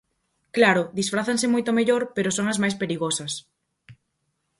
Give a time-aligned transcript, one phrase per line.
[0.55, 3.33] Claro, disfrázanse moito mellor, pero son as máis perigosas.